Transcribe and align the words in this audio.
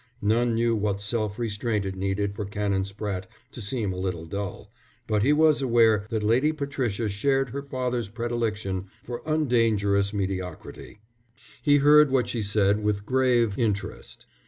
None 0.23 0.55
knew 0.55 0.75
what 0.75 0.99
self 0.99 1.37
restraint 1.37 1.85
it 1.85 1.95
needed 1.95 2.33
for 2.35 2.43
Canon 2.43 2.81
Spratte 2.85 3.25
to 3.51 3.61
seem 3.61 3.93
a 3.93 3.97
little 3.97 4.25
dull, 4.25 4.71
but 5.05 5.21
he 5.21 5.31
was 5.31 5.61
aware 5.61 6.07
that 6.09 6.23
Lady 6.23 6.51
Patricia 6.51 7.07
shared 7.07 7.51
her 7.51 7.61
father's 7.61 8.09
predilection 8.09 8.87
for 9.03 9.21
undangerous 9.27 10.11
mediocrity. 10.11 11.01
He 11.61 11.77
heard 11.77 12.09
what 12.09 12.27
she 12.27 12.41
said 12.41 12.81
with 12.81 13.05
grave 13.05 13.59
interest. 13.59 14.25